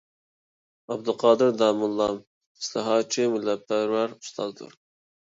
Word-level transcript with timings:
ئابدۇقادىر 0.95 1.53
داموللام 1.59 2.19
ئىسلاھاتچى، 2.23 3.31
مىللەتپەرۋەر 3.37 4.21
ئۇستازدۇر. 4.21 4.79